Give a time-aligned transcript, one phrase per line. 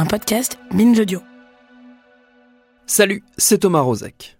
[0.00, 1.20] Un podcast Binge Audio.
[2.86, 4.38] Salut, c'est Thomas Rozek.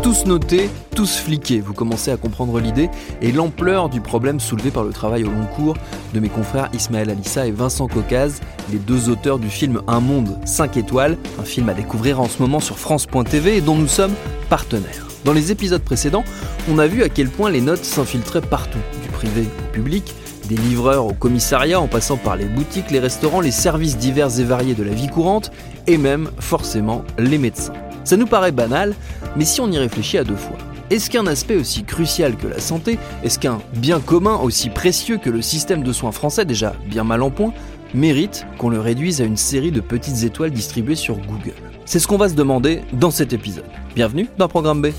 [0.00, 2.88] Tous notés, tous fliqués, vous commencez à comprendre l'idée
[3.20, 5.76] et l'ampleur du problème soulevé par le travail au long cours
[6.14, 8.40] de mes confrères Ismaël Alissa et Vincent Caucase,
[8.70, 12.40] les deux auteurs du film Un monde 5 étoiles, un film à découvrir en ce
[12.40, 14.14] moment sur France.tv et dont nous sommes
[14.48, 15.09] partenaires.
[15.24, 16.24] Dans les épisodes précédents,
[16.70, 20.14] on a vu à quel point les notes s'infiltraient partout, du privé au public,
[20.48, 24.44] des livreurs au commissariat en passant par les boutiques, les restaurants, les services divers et
[24.44, 25.52] variés de la vie courante,
[25.86, 27.74] et même forcément les médecins.
[28.04, 28.94] Ça nous paraît banal,
[29.36, 30.56] mais si on y réfléchit à deux fois,
[30.88, 35.30] est-ce qu'un aspect aussi crucial que la santé, est-ce qu'un bien commun aussi précieux que
[35.30, 37.52] le système de soins français déjà bien mal en point,
[37.92, 41.54] mérite qu'on le réduise à une série de petites étoiles distribuées sur Google?
[41.84, 43.64] C'est ce qu'on va se demander dans cet épisode.
[43.94, 44.92] Bienvenue dans Programme B.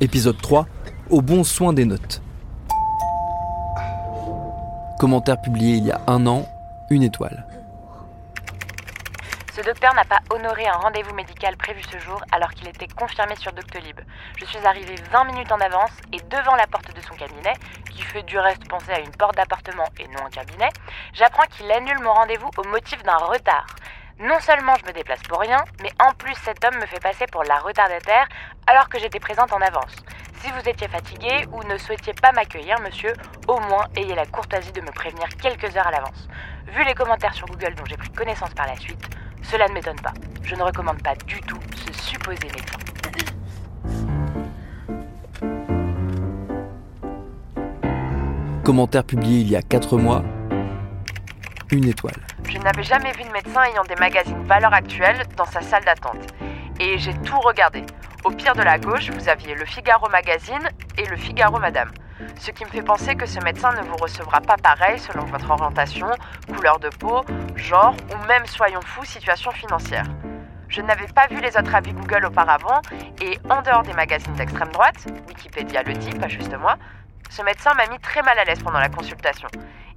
[0.00, 0.66] Épisode 3
[1.08, 2.20] Au bon soin des notes.
[4.98, 6.46] Commentaire publié il y a un an,
[6.90, 7.47] une étoile.
[9.58, 13.34] Ce docteur n'a pas honoré un rendez-vous médical prévu ce jour alors qu'il était confirmé
[13.34, 13.98] sur Doctolib.
[14.36, 17.54] Je suis arrivée 20 minutes en avance et devant la porte de son cabinet,
[17.90, 20.68] qui fait du reste penser à une porte d'appartement et non un cabinet,
[21.12, 23.66] j'apprends qu'il annule mon rendez-vous au motif d'un retard.
[24.20, 27.26] Non seulement je me déplace pour rien, mais en plus cet homme me fait passer
[27.26, 28.28] pour la retardataire
[28.68, 29.96] alors que j'étais présente en avance.
[30.40, 33.12] Si vous étiez fatigué ou ne souhaitiez pas m'accueillir, monsieur,
[33.48, 36.28] au moins ayez la courtoisie de me prévenir quelques heures à l'avance.
[36.68, 39.04] Vu les commentaires sur Google dont j'ai pris connaissance par la suite,
[39.42, 40.14] cela ne m'étonne pas.
[40.42, 42.78] Je ne recommande pas du tout ce supposé médecin.
[48.64, 50.22] Commentaire publié il y a 4 mois,
[51.70, 52.16] une étoile.
[52.48, 56.34] Je n'avais jamais vu de médecin ayant des magazines valeurs actuelles dans sa salle d'attente.
[56.80, 57.82] Et j'ai tout regardé.
[58.24, 60.68] Au pire de la gauche, vous aviez le Figaro Magazine
[60.98, 61.90] et le Figaro Madame.
[62.38, 65.50] Ce qui me fait penser que ce médecin ne vous recevra pas pareil selon votre
[65.50, 66.08] orientation,
[66.54, 67.24] couleur de peau,
[67.56, 70.06] genre ou même, soyons fous, situation financière.
[70.68, 72.82] Je n'avais pas vu les autres avis Google auparavant
[73.22, 76.76] et en dehors des magazines d'extrême droite, Wikipédia le dit, pas juste moi,
[77.30, 79.48] ce médecin m'a mis très mal à l'aise pendant la consultation.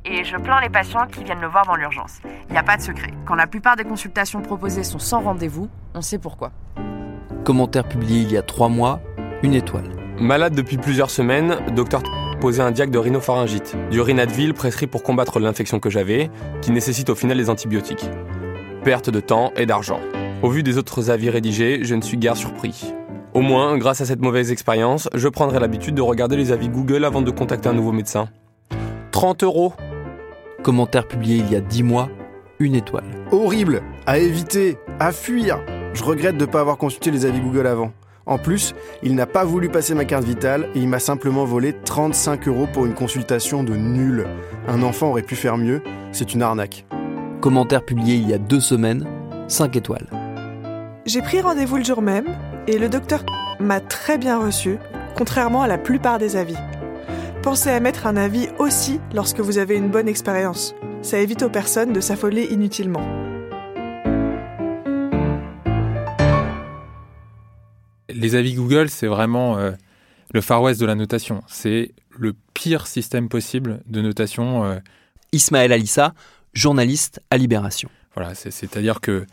[0.05, 2.21] Et je plains les patients qui viennent le voir dans l'urgence.
[2.47, 3.11] Il n'y a pas de secret.
[3.25, 6.51] Quand la plupart des consultations proposées sont sans rendez-vous, on sait pourquoi.
[7.43, 8.99] Commentaire publié il y a 3 mois,
[9.43, 10.00] une étoile.
[10.21, 12.03] Malade depuis plusieurs semaines, docteur
[12.39, 16.29] posait un diag de rhinopharyngite, du Rinadvil prescrit pour combattre l'infection que j'avais,
[16.61, 18.07] qui nécessite au final les antibiotiques.
[18.83, 19.99] Perte de temps et d'argent.
[20.43, 22.93] Au vu des autres avis rédigés, je ne suis guère surpris.
[23.33, 27.03] Au moins, grâce à cette mauvaise expérience, je prendrai l'habitude de regarder les avis Google
[27.03, 28.29] avant de contacter un nouveau médecin.
[29.09, 29.73] 30 euros
[30.61, 32.09] Commentaire publié il y a 10 mois,
[32.59, 33.09] une étoile.
[33.31, 35.61] Horrible À éviter À fuir
[35.93, 37.91] Je regrette de ne pas avoir consulté les avis Google avant.
[38.31, 41.75] En plus, il n'a pas voulu passer ma carte vitale et il m'a simplement volé
[41.83, 44.25] 35 euros pour une consultation de nul.
[44.69, 45.83] Un enfant aurait pu faire mieux,
[46.13, 46.85] c'est une arnaque.
[47.41, 49.05] Commentaire publié il y a deux semaines,
[49.49, 50.07] 5 étoiles.
[51.05, 52.27] J'ai pris rendez-vous le jour même
[52.67, 53.25] et le docteur
[53.59, 54.77] m'a très bien reçu,
[55.17, 56.55] contrairement à la plupart des avis.
[57.43, 60.73] Pensez à mettre un avis aussi lorsque vous avez une bonne expérience.
[61.01, 63.03] Ça évite aux personnes de s'affoler inutilement.
[68.21, 69.71] Les avis Google, c'est vraiment euh,
[70.33, 71.41] le Far West de la notation.
[71.47, 74.63] C'est le pire système possible de notation.
[74.63, 74.79] euh,
[75.33, 76.13] Ismaël Alissa,
[76.53, 77.89] journaliste à Libération.
[78.15, 79.25] Voilà, c'est- c'est-à-dire que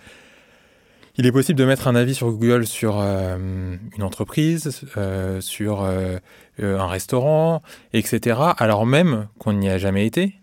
[1.17, 5.83] il est possible de mettre un avis sur Google sur euh, une entreprise, euh, sur
[5.83, 6.19] euh,
[6.61, 7.61] un restaurant,
[7.93, 10.38] etc., alors même qu'on n'y a jamais été,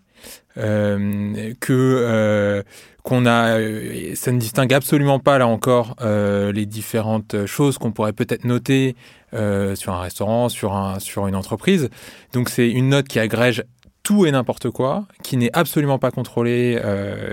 [0.58, 2.62] euh, que euh,
[3.02, 8.12] qu'on a, euh, ça ne distingue absolument pas là encore les différentes choses qu'on pourrait
[8.12, 8.96] peut-être noter
[9.32, 11.90] sur un restaurant, sur un sur une entreprise.
[12.32, 13.64] Donc c'est une note qui agrège
[14.02, 16.80] tout et n'importe quoi, qui n'est absolument pas contrôlé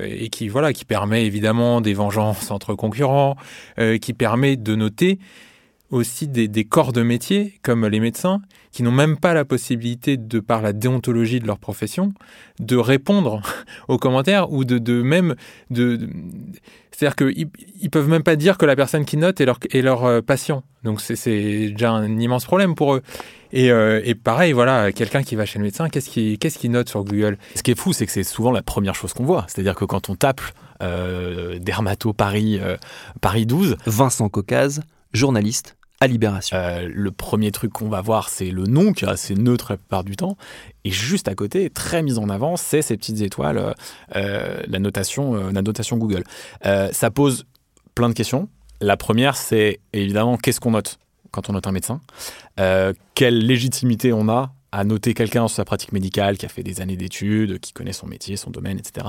[0.06, 3.36] et qui voilà, qui permet évidemment des vengeances entre concurrents,
[4.02, 5.20] qui permet de noter
[5.94, 8.42] aussi des, des corps de métier, comme les médecins,
[8.72, 12.12] qui n'ont même pas la possibilité, de par la déontologie de leur profession,
[12.60, 13.42] de répondre
[13.88, 15.36] aux commentaires ou de, de même
[15.70, 16.10] de, de-
[16.92, 17.48] c'est-à-dire qu'ils
[17.82, 20.22] ils peuvent même pas dire que la personne qui note est leur, est leur euh,
[20.22, 20.64] patient.
[20.84, 23.02] Donc c'est- c'est déjà un immense problème pour eux.
[23.52, 26.72] Et, euh, et pareil, voilà, quelqu'un qui va chez le médecin, qu'est-ce qu'il qu'est-ce qu'il
[26.72, 27.38] note sur Google?
[27.56, 29.46] Ce qui est fou, c'est que c'est souvent la première chose qu'on voit.
[29.48, 30.42] C'est-à-dire que quand on tape
[30.82, 32.78] euh, Dermato Paris, euh,
[33.22, 34.82] Paris 12, Vincent Caucase,
[35.14, 36.58] journaliste à Libération.
[36.58, 39.78] euh, le premier truc qu'on va voir, c'est le nom qui est assez neutre la
[39.78, 40.36] plupart du temps.
[40.84, 43.74] Et juste à côté, très mis en avant, c'est ces petites étoiles, euh,
[44.18, 46.24] euh, la, notation, la notation Google.
[46.64, 47.46] Ça pose
[47.96, 48.50] plein de questions.
[48.82, 51.00] La première, c'est évidemment qu'est-ce qu'on note
[51.32, 52.02] quand on note un médecin?
[53.16, 56.82] Quelle légitimité on a à noter quelqu'un sur sa pratique médicale qui a fait des
[56.82, 59.08] années d'études, qui connaît son métier, son domaine, etc.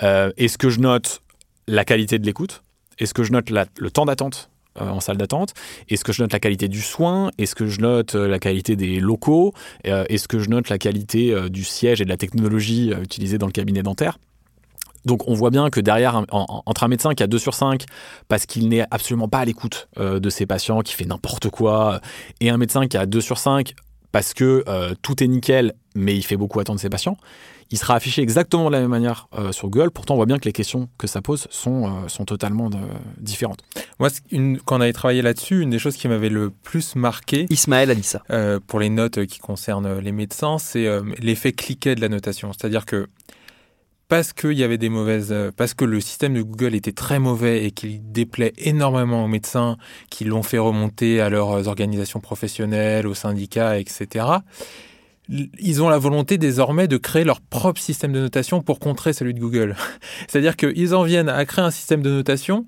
[0.00, 1.20] Est-ce que je note
[1.68, 2.62] la qualité de l'écoute?
[2.98, 4.50] Est-ce que je note le temps d'attente?
[4.80, 5.54] En salle d'attente.
[5.88, 7.30] Est-ce que je note la qualité du soin?
[7.38, 9.52] Est-ce que je note euh, la qualité des locaux?
[9.86, 13.02] Euh, Est-ce que je note la qualité euh, du siège et de la technologie euh,
[13.02, 14.18] utilisée dans le cabinet dentaire?
[15.04, 17.84] Donc on voit bien que derrière, entre un médecin qui a 2 sur 5
[18.28, 22.00] parce qu'il n'est absolument pas à l'écoute euh, de ses patients, qui fait n'importe quoi,
[22.40, 23.74] et un médecin qui a 2 sur 5
[24.14, 27.16] parce que euh, tout est nickel, mais il fait beaucoup attendre ses patients,
[27.72, 29.90] il sera affiché exactement de la même manière euh, sur Google.
[29.90, 32.70] Pourtant, on voit bien que les questions que ça pose sont, euh, sont totalement
[33.18, 33.58] différentes.
[33.98, 37.46] Moi, une- quand on avait travaillé là-dessus, une des choses qui m'avait le plus marqué
[37.50, 38.22] Ismaël Alissa.
[38.30, 42.52] euh, pour les notes qui concernent les médecins, c'est euh, l'effet cliquet de la notation.
[42.52, 43.08] C'est-à-dire que
[44.08, 47.64] parce y avait des mauvaises, euh, parce que le système de Google était très mauvais
[47.64, 49.76] et qu'il déplaît énormément aux médecins
[50.10, 54.26] qui l'ont fait remonter à leurs organisations professionnelles, aux syndicats, etc.
[55.28, 59.32] Ils ont la volonté désormais de créer leur propre système de notation pour contrer celui
[59.32, 59.74] de Google.
[60.28, 62.66] C'est-à-dire qu'ils en viennent à créer un système de notation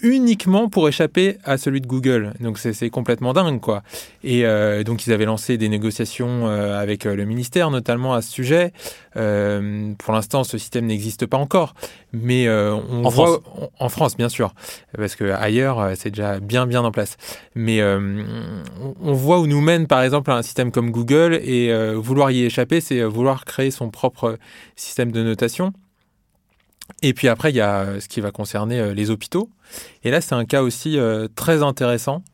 [0.00, 2.32] uniquement pour échapper à celui de Google.
[2.40, 3.82] Donc c'est complètement dingue, quoi.
[4.22, 8.22] Et euh, donc ils avaient lancé des négociations euh, avec euh, le ministère, notamment à
[8.22, 8.72] ce sujet.
[9.16, 11.74] Euh, pour l'instant, ce système n'existe pas encore,
[12.12, 13.40] mais on En voit France.
[13.60, 14.54] on- en France, bien sûr,
[14.96, 17.16] parce que ailleurs c'est déjà bien bien en place.
[17.54, 22.44] Mais on- voit où nous mène, par exemple, un système comme Google et vouloir y
[22.44, 24.38] échapper, c'est vouloir créer son propre
[24.76, 25.72] système de notation.
[27.02, 29.50] Et puis après, il y a euh, ce qui va concerner euh, les hôpitaux.
[30.02, 32.24] Et là, c'est un cas aussi euh, très intéressant.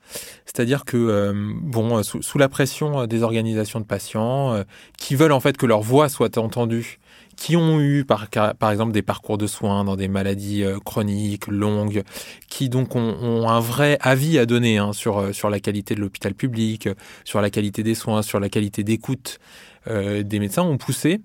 [0.47, 1.33] C'est-à-dire que,
[1.63, 4.63] bon, sous, la pression des organisations de patients
[4.97, 7.01] qui veulent en fait que leur voix soit entendue,
[7.37, 8.29] qui ont eu par,
[8.71, 12.05] exemple des parcours de soins dans des maladies chroniques, longues,
[12.49, 16.35] qui donc ont, un vrai avis à donner hein, sur, sur la qualité de l'hôpital
[16.35, 16.89] public,
[17.25, 19.41] sur la qualité des soins, sur la qualité d'écoute
[19.89, 21.21] des médecins, ont poussé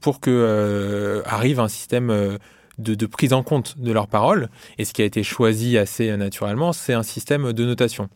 [0.00, 2.38] pour que arrive un système
[2.78, 4.48] de, prise en compte de leurs paroles.
[4.78, 8.08] Et ce qui a été choisi assez naturellement, c'est un système de notation.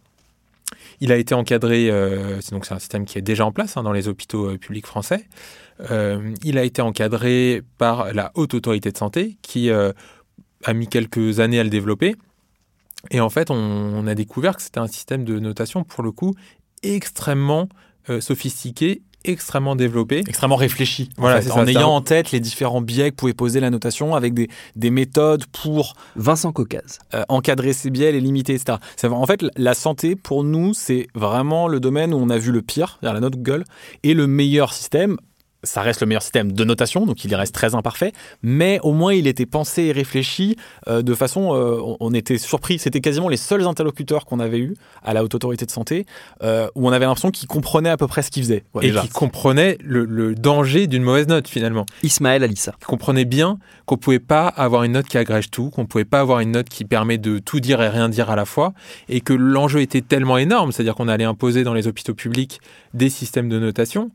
[1.00, 3.82] Il a été encadré, euh, donc c'est un système qui est déjà en place hein,
[3.82, 5.26] dans les hôpitaux euh, publics français.
[5.90, 11.40] Euh, il a été encadré par la haute autorité de santé qui a mis quelques
[11.40, 12.14] années à le développer.
[13.10, 16.34] Et en fait, on, a découvert que c'était un système de notation pour le coup
[16.84, 17.68] extrêmement
[18.20, 20.22] sophistiqué, extrêmement développé.
[20.26, 21.10] Extrêmement réfléchi.
[21.16, 23.60] en Voilà, fait, c'est ça, en ayant en tête les différents biais que pouvait poser
[23.60, 26.98] la notation avec des, des méthodes pour Vincent Caucase.
[27.14, 28.78] euh, encadrer ces biais, les limiter, etc.
[28.96, 32.50] C'est- En fait, la santé, pour nous, c'est vraiment le domaine où on a vu
[32.52, 33.64] le pire, c'est-à-dire la note Google,
[34.02, 35.16] et le meilleur système.
[35.64, 39.12] Ça reste le meilleur système de notation, donc il reste très imparfait, mais au moins
[39.14, 40.56] il était pensé et réfléchi
[40.88, 41.54] euh, de façon.
[41.54, 45.34] euh, on- était surpris, c'était quasiment les seuls interlocuteurs qu'on avait eu à la haute
[45.34, 46.04] autorité de santé
[46.42, 48.64] euh, où on avait l'impression qu'ils comprenaient à peu près ce qu'ils faisaient.
[48.74, 49.00] Ouais, et déjà.
[49.00, 51.86] qui comprenait le, le danger d'une mauvaise note finalement.
[52.02, 52.72] Ismaël Alissa.
[52.80, 56.20] Qui comprenait bien qu'on pouvait pas avoir une note qui agrège tout, qu'on pouvait pas
[56.20, 58.74] avoir une note qui permet de tout dire et rien dire à la fois,
[59.08, 62.60] et que l'enjeu était tellement énorme, c'est-à-dire qu'on allait imposer dans les hôpitaux publics
[62.94, 64.10] des systèmes de notation,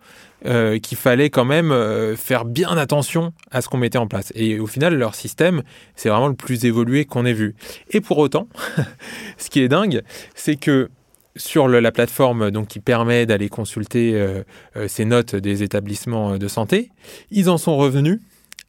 [0.46, 4.32] euh, qu'il fallait quand même euh, faire bien attention à ce qu'on mettait en place.
[4.36, 5.63] Et au final, leur système,
[5.96, 7.56] c'est vraiment le plus évolué qu'on ait vu.
[7.89, 8.48] Et pour autant,
[9.38, 10.03] ce qui est dingue,
[10.36, 10.89] c'est que
[11.36, 14.44] sur la plateforme donc, qui permet d'aller consulter euh,
[14.88, 16.91] ces notes des établissements de santé,
[17.32, 18.20] ils en sont revenus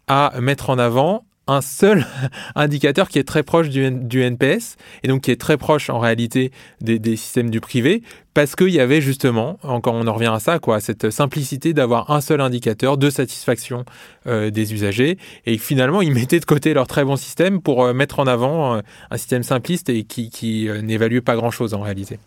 [0.06, 2.06] à mettre en avant un seul
[2.54, 5.98] indicateur qui est très proche du, du NPS et donc qui est très proche en
[5.98, 8.02] réalité des systèmes du privé
[8.38, 12.12] parce qu'il y avait justement, encore on en revient à ça, quoi, cette simplicité d'avoir
[12.12, 13.84] un seul indicateur de satisfaction
[14.28, 17.92] euh, des usagers et finalement ils mettaient de côté leur très bon système pour euh,
[17.92, 18.80] mettre en avant euh,
[19.10, 22.20] un système simpliste et qui, qui euh, n'évalue pas grand-chose en réalité.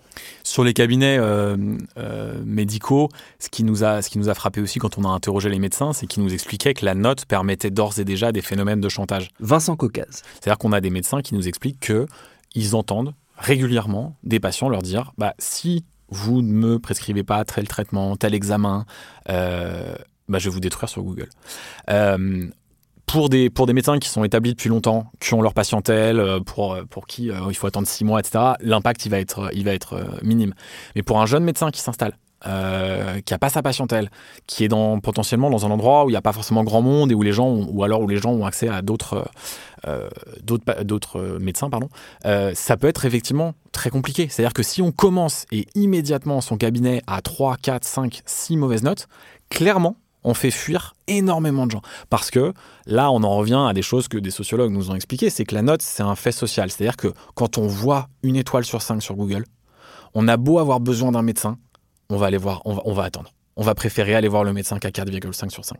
[0.44, 1.56] Sur les cabinets euh,
[1.98, 3.08] euh, médicaux,
[3.40, 5.60] ce qui, nous a, ce qui nous a frappé aussi quand on a interrogé les
[5.60, 8.90] médecins, c'est qu'ils nous expliquaient que la note permettait d'ores et déjà des phénomènes de
[8.90, 9.30] chantage.
[9.40, 10.24] Vincent Caucase.
[10.34, 12.06] C'est-à-dire qu'on a des médecins qui nous expliquent que
[12.54, 17.68] ils entendent régulièrement des patients leur dire bah, si vous ne me prescrivez pas tel
[17.68, 18.86] traitement, tel examen,
[19.30, 19.96] euh,
[20.28, 21.30] bah, je vais vous détruire sur Google.
[21.90, 22.48] Euh,
[23.06, 26.40] pour des, pour des médecins qui sont établis depuis longtemps, qui ont leur patientèle, euh,
[26.40, 29.74] pour, pour qui il faut attendre six mois, etc., l'impact il va être, il va
[29.74, 30.54] être minime.
[30.96, 32.14] Mais pour un jeune médecin qui s'installe,
[32.48, 34.10] euh, qui a pas sa patientèle,
[34.48, 37.12] qui est dans, potentiellement dans un endroit où il n'y a pas forcément grand monde
[37.12, 39.26] et où les gens ont, ou alors où les gens ont accès à d'autres
[39.88, 40.10] euh,
[40.44, 41.90] d'autres d'autres médecins, pardon,
[42.26, 44.28] euh, ça peut être effectivement très compliqué.
[44.30, 48.84] C'est-à-dire que si on commence et immédiatement son cabinet à 3, 4, 5, 6 mauvaises
[48.84, 49.08] notes,
[49.50, 51.82] clairement, on fait fuir énormément de gens.
[52.10, 52.54] Parce que
[52.86, 55.56] là, on en revient à des choses que des sociologues nous ont expliquées, c'est que
[55.56, 56.70] la note, c'est un fait social.
[56.70, 59.46] C'est-à-dire que quand on voit une étoile sur 5 sur Google,
[60.14, 61.58] on a beau avoir besoin d'un médecin,
[62.12, 63.32] on va aller voir, on va, attendre.
[63.56, 65.78] On va préférer aller voir le médecin qu'à 4,5 sur 5.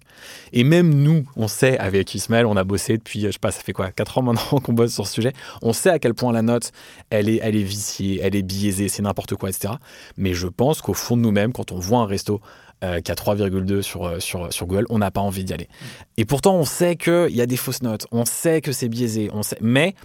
[0.54, 3.62] Et même nous, on sait, avec Ismaël, on a bossé depuis, je sais pas, ça
[3.62, 6.32] fait quoi, 4 ans maintenant qu'on bosse sur ce sujet, on sait à quel point
[6.32, 6.72] la note,
[7.10, 9.74] elle est, elle est viciée, elle est biaisée, c'est n'importe quoi, etc.
[10.16, 12.40] Mais je pense qu'au fond de nous-mêmes, quand on voit un resto
[12.84, 15.68] euh, qui a 3,2 sur, euh, sur, sur Google, on n'a pas envie d'y aller.
[16.16, 19.30] Et pourtant, on sait qu'il y a des fausses notes, on sait que c'est biaisé,
[19.34, 19.96] on sait, mais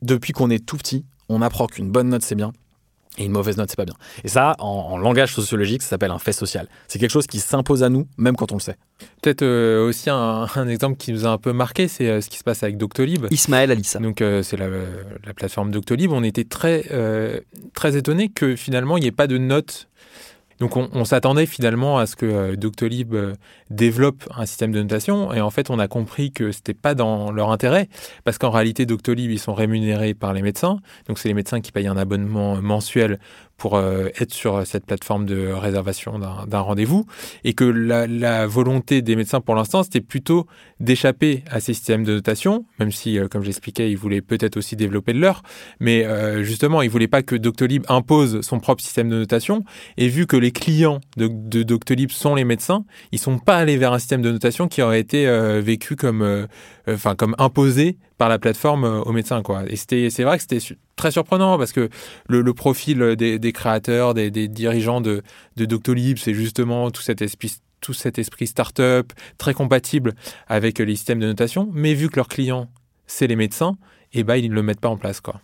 [0.00, 2.52] depuis qu'on est tout petit, on apprend qu'une bonne note, c'est bien,
[3.18, 3.94] et une mauvaise note, c'est pas bien.
[4.24, 6.68] Et ça, en, langage sociologique, ça s'appelle un fait social.
[6.88, 8.76] C'est quelque chose qui s'impose à nous, même quand on le sait.
[9.22, 12.38] Peut-être euh, aussi un, exemple qui nous a un peu marqué, c'est euh, ce qui
[12.38, 13.26] se passe avec Doctolib.
[13.30, 13.98] Ismaël Alissa.
[13.98, 16.12] Donc euh, c'est la, la, plateforme Doctolib.
[16.12, 16.84] On était très,
[17.74, 19.88] très étonnés que finalement, il n'y ait pas de notes
[20.58, 23.34] donc on, s'attendait finalement à ce que euh, Doctolib euh,
[23.68, 25.32] développe un système de notation.
[25.34, 27.88] Et en fait on a compris que c'était pas dans leur intérêt.
[28.24, 30.78] Parce qu'en réalité Doctolib ils sont rémunérés par les médecins.
[31.08, 33.18] Donc c'est les médecins qui payent un abonnement mensuel
[33.56, 37.06] pour euh, être sur cette plateforme de réservation d'un rendez-vous
[37.44, 40.46] et que la, volonté des médecins pour l'instant c'était plutôt
[40.80, 45.12] d'échapper à ces systèmes de notation même si comme j'expliquais ils voulaient peut-être aussi développer
[45.12, 45.42] le leur.
[45.80, 46.06] Mais
[46.44, 49.64] justement ils voulaient pas que Doctolib impose son propre système de notation.
[49.96, 51.28] Et vu que les clients de,
[51.62, 55.00] Doctolib sont les médecins, ils sont pas allés vers un système de notation qui aurait
[55.00, 56.46] été euh, vécu comme, euh,
[56.88, 59.62] enfin comme imposé par la plateforme euh, aux médecins quoi.
[59.68, 61.88] Et c'est vrai que c'était très surprenant parce que
[62.28, 65.22] le, profil des, créateurs, des, dirigeants de,
[65.56, 70.14] Doctolib, c'est justement tout cet esprit tout cet esprit start-up très compatible
[70.48, 72.68] avec les systèmes de notation, mais vu que leurs clients
[73.06, 73.76] c'est les médecins,
[74.12, 75.40] et eh ben ils ne le mettent pas en place quoi.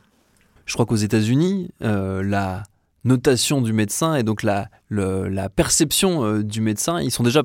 [0.64, 2.62] Je crois qu'aux États-Unis, la
[3.04, 7.42] notation du médecin et donc la, la perception euh, du médecin, ils sont déjà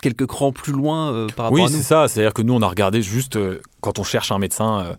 [0.00, 1.66] quelques crans plus loin euh, par rapport à nous.
[1.66, 2.08] Oui, c'est ça.
[2.08, 4.96] C'est-à-dire que nous, on a regardé juste euh, quand on cherche un médecin,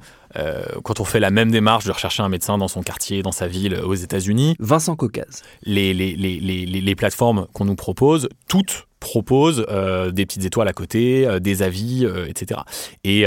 [0.84, 3.48] quand on fait la même démarche de rechercher un médecin dans son quartier, dans sa
[3.48, 4.56] ville, aux États-Unis.
[4.60, 5.44] Vincent Caucase.
[5.62, 9.66] Les, les, les, les plateformes qu'on nous propose, toutes proposent
[10.12, 12.62] des petites étoiles à côté, des avis, etc.
[13.04, 13.26] Et,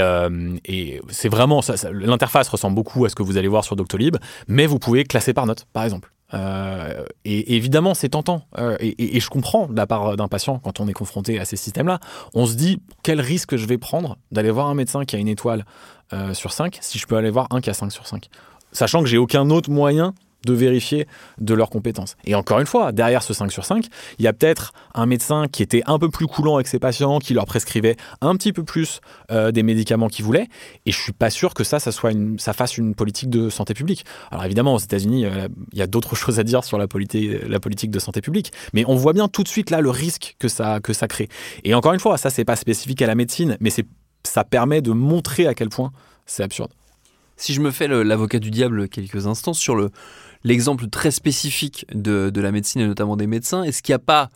[0.65, 4.17] et c'est vraiment ça l'interface ressemble beaucoup à ce que vous allez voir sur Doctolib,
[4.49, 6.11] mais vous pouvez classer par note, par exemple.
[6.33, 8.43] Euh, et, évidemment, c'est tentant.
[8.57, 11.55] Euh, et, je comprends de la part d'un patient quand on est confronté à ces
[11.55, 11.99] systèmes-là.
[12.33, 15.27] On se dit quel risque je vais prendre d'aller voir un médecin qui a une
[15.27, 15.65] étoile
[16.13, 18.29] euh, sur 5 si je peux aller voir un qui a 5 sur 5.
[18.71, 20.13] Sachant que j'ai aucun autre moyen
[20.45, 21.07] de vérifier
[21.39, 22.15] de leurs compétences.
[22.25, 23.85] Et encore une fois, derrière ce 5 sur 5,
[24.19, 27.19] il y a peut-être un médecin qui était un peu plus coulant avec ses patients,
[27.19, 30.47] qui leur prescrivait un petit peu plus euh, des médicaments qu'ils voulaient.
[30.85, 33.49] Et je suis pas sûr que ça, ça, soit une, ça fasse une politique de
[33.49, 34.05] santé publique.
[34.31, 37.31] Alors évidemment, aux États-Unis, euh, il y a d'autres choses à dire sur la politique,
[37.47, 38.53] la politique de santé publique.
[38.73, 41.29] Mais on voit bien tout de suite là le risque que ça, que ça crée.
[41.63, 43.71] Et encore une fois, ça, c'est pas spécifique à la médecine, mais
[44.23, 45.91] ça permet de montrer à quel point
[46.25, 46.71] c'est absurde.
[47.37, 49.91] Si je me fais l'avocat du diable quelques instants sur le,
[50.45, 54.29] l'exemple très spécifique de, la médecine et notamment des médecins, est-ce qu'il n'y a pas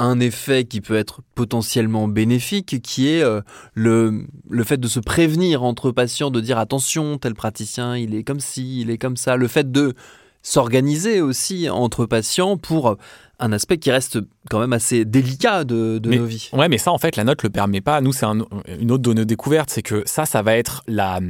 [0.00, 3.42] un effet qui peut être potentiellement bénéfique, qui est euh,
[3.74, 8.24] le, le fait de se prévenir entre patients, de dire attention, tel praticien, il est
[8.24, 9.94] comme ci, il est comme ça, le fait de
[10.42, 12.96] s'organiser aussi entre patients pour
[13.40, 14.18] un aspect qui reste
[14.50, 16.50] quand même assez délicat de, nos vies.
[16.52, 18.00] Ouais, mais ça, en fait, la note le permet pas.
[18.00, 21.20] Nous, c'est une autre de nos découvertes, c'est que ça, ça va être la,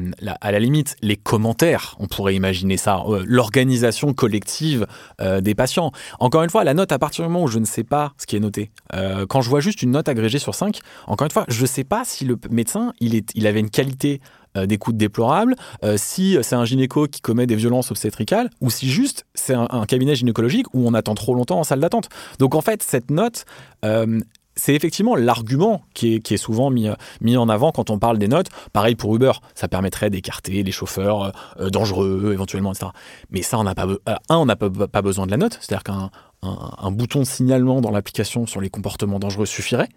[0.40, 1.96] à la limite les commentaires.
[1.98, 4.86] On pourrait imaginer ça, euh, l'organisation collective
[5.20, 5.92] euh, des patients.
[6.18, 8.26] Encore une fois, la note, à partir du moment où je ne sais pas ce
[8.26, 11.32] qui est noté, euh, quand je vois juste une note agrégée sur 5, encore une
[11.32, 14.20] fois, je ne sais pas si le médecin, il, est, il avait une qualité
[14.58, 18.88] euh, d'écoute déplorable, euh, si c'est un gynéco qui commet des violences obstétricales, ou si
[18.88, 22.08] juste c'est un, cabinet gynécologique où on attend trop longtemps en salle d'attente.
[22.38, 23.44] Donc en fait, cette note,
[23.84, 24.20] euh,
[24.54, 26.88] c'est effectivement l'argument qui est, souvent mis,
[27.20, 28.48] mis en avant quand on parle des notes.
[28.72, 31.32] Pareil pour Uber, ça permettrait d'écarter les chauffeurs
[31.70, 32.90] dangereux éventuellement, etc.
[33.30, 36.10] Mais ça, on n'a pas, un, on n'a pas, besoin de la note, c'est-à-dire qu'un
[36.42, 39.88] un, bouton de signalement dans l'application sur les comportements dangereux suffirait.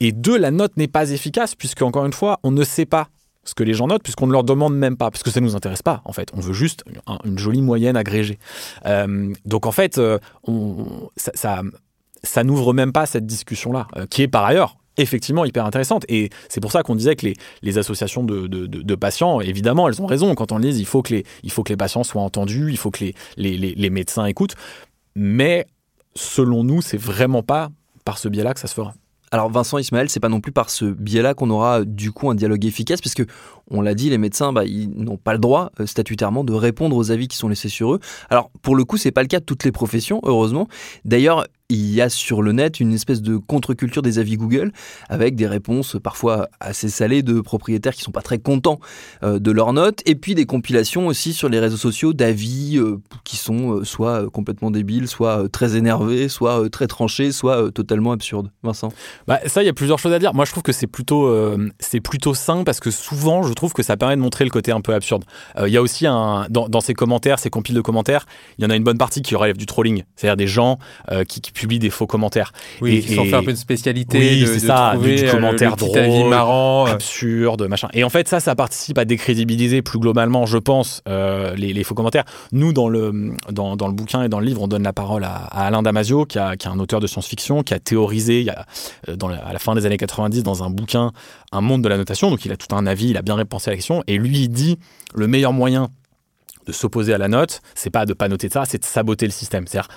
[0.00, 3.08] Et deux, la note n'est pas efficace puisque encore une fois, on ne sait pas
[3.44, 5.56] ce que les gens notent, puisqu'on ne leur demande même pas, parce que ça nous
[5.56, 6.28] intéresse pas, en fait.
[6.34, 6.84] On veut juste
[7.24, 8.38] une jolie moyenne agrégée.
[8.86, 10.18] Euh, donc, en fait, euh,
[11.16, 16.04] ça, n'ouvre même pas cette discussion-là, euh, qui est par ailleurs effectivement hyper intéressante.
[16.08, 17.26] Et c'est pour ça qu'on disait que
[17.62, 20.34] les, associations de, patients, évidemment, elles ont raison.
[20.34, 22.76] Quand on les il faut que les, il faut que les patients soient entendus, il
[22.76, 24.54] faut que les, les, les médecins écoutent.
[25.16, 25.66] Mais
[26.14, 27.70] selon nous, c'est vraiment pas
[28.04, 28.92] par ce biais-là que ça se fera.
[29.32, 32.34] Alors Vincent Ismaël, c'est pas non plus par ce biais-là qu'on aura du coup un
[32.34, 33.24] dialogue efficace, puisque
[33.70, 36.94] on l'a dit, les médecins, bah, ils n'ont pas le droit euh, statutairement de répondre
[36.94, 38.00] aux avis qui sont laissés sur eux.
[38.28, 40.68] Alors pour le coup, c'est pas le cas de toutes les professions, heureusement.
[41.06, 44.72] D'ailleurs, il y a sur le net une espèce de contre-culture des avis Google
[45.08, 48.78] avec des réponses parfois assez salées de propriétaires qui sont pas très contents
[49.22, 52.98] euh, de leurs notes et puis des compilations aussi sur les réseaux sociaux d'avis euh,
[53.24, 58.50] qui sont euh, soit complètement débiles, soit très énervés, soit très tranchés, soit totalement absurdes.
[58.62, 58.92] Vincent
[59.26, 60.34] bah, Ça, il y a plusieurs choses à dire.
[60.34, 61.32] Moi, je trouve que c'est plutôt,
[61.78, 64.72] c'est plutôt sain parce que souvent, je trouve que ça permet de montrer le côté
[64.72, 65.24] un peu absurde.
[65.58, 68.26] Il y a aussi un, dans, ces commentaires, ces compiles de commentaires,
[68.58, 70.78] il y en a une bonne partie qui relève du trolling, c'est-à-dire des gens
[71.28, 72.52] qui, qui publie des faux commentaires.
[72.80, 74.18] Oui, et, qui sont fait un peu une spécialité.
[74.18, 76.92] Oui, de, c'est ça, trouver du, commentaire drôle, marrant, euh.
[76.92, 77.88] absurde, machin.
[77.92, 81.84] Et en fait, ça, ça participe à décrédibiliser plus globalement, je pense, euh, les, les,
[81.84, 82.24] faux commentaires.
[82.50, 85.22] Nous, dans le, dans, dans, le bouquin et dans le livre, on donne la parole
[85.22, 88.46] à, Alain Damasio, qui, a, qui est un auteur de science-fiction, qui a théorisé il
[88.46, 88.66] y a,
[89.08, 91.12] euh, dans à la fin des années 90 dans un bouquin
[91.52, 92.30] un monde de la notation.
[92.30, 94.02] Donc, il a tout un avis, il a bien repensé à la question.
[94.08, 94.78] Et lui, il dit
[95.14, 95.90] le meilleur moyen
[96.66, 99.32] de s'opposer à la note, c'est pas de pas noter ça, c'est de saboter le
[99.32, 99.66] système.
[99.66, 99.88] C'est-à-dire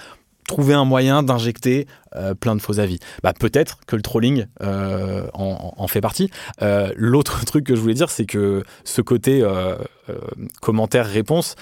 [0.48, 3.00] trouver un moyen d'injecter euh, plein de faux avis.
[3.24, 6.30] Bah, peut-être que le trolling euh, en, fait partie.
[6.62, 9.44] Euh, l'autre truc que je voulais dire, c'est que ce côté
[10.62, 11.56] commentaire-réponse,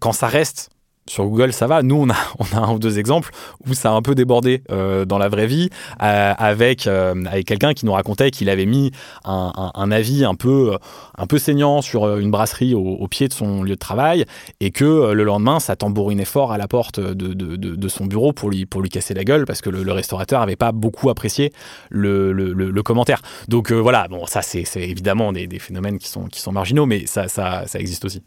[0.00, 0.70] quand ça reste
[1.08, 1.82] sur Google, ça va.
[1.82, 3.30] Nous, on a, on a un ou deux exemples
[3.66, 5.68] où ça a un peu débordé euh, dans la vraie vie,
[6.02, 8.92] euh, avec, euh, avec quelqu'un qui nous racontait qu'il avait mis
[9.24, 10.76] un, avis un peu,
[11.16, 14.24] un peu saignant sur une brasserie au, pied de son lieu de travail,
[14.60, 18.32] et que le lendemain, ça tambourinait fort à la porte de, de, de, son bureau
[18.32, 21.52] pour lui, pour lui casser la gueule, parce que le, restaurateur n'avait pas beaucoup apprécié
[21.90, 23.20] le, le, le commentaire.
[23.48, 27.06] Donc voilà, bon, ça, c'est évidemment des, des, phénomènes qui sont, qui sont marginaux, mais
[27.06, 28.22] ça, ça, ça existe aussi.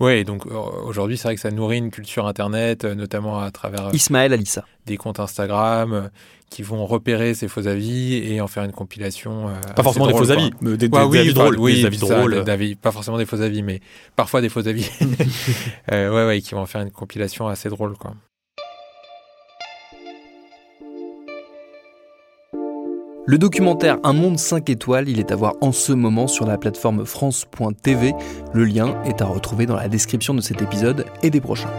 [0.00, 3.50] Oui, donc euh, aujourd'hui, c'est vrai que ça nourrit une culture Internet, euh, notamment à
[3.50, 4.64] travers euh, Ismaël Alissa.
[4.86, 6.10] des comptes Instagram
[6.50, 9.50] qui vont repérer ces faux avis et en faire une compilation.
[9.74, 11.58] pas forcément des faux avis, mais des, avis drôles.
[11.58, 12.44] Oui, des avis drôles.
[12.80, 13.80] pas forcément des faux avis, mais
[14.14, 14.88] parfois des faux avis.
[15.90, 18.14] ouais, ouais, qui vont en faire une compilation assez drôle, quoi.
[23.28, 26.58] Le documentaire Un monde 5 étoiles, il est à voir en ce moment sur la
[26.58, 28.14] plateforme France.tv.
[28.54, 31.72] Le lien est à retrouver dans la description de cet épisode et des prochains.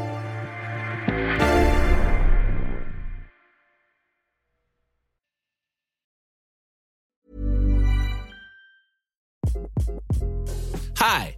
[10.99, 11.37] Hi,